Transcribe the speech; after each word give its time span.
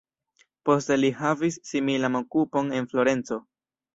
Poste 0.69 0.95
li 1.01 1.11
havis 1.19 1.59
similan 1.71 2.19
okupon 2.21 2.75
en 2.79 2.91
Florenco. 2.95 3.41